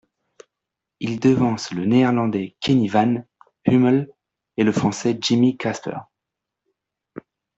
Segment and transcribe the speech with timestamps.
[0.99, 3.17] Il devance le Néerlandais Kenny van
[3.67, 4.09] Hummel
[4.57, 5.99] et le Français Jimmy Casper.